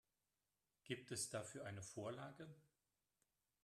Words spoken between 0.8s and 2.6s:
Gibt es dafür eine Vorlage?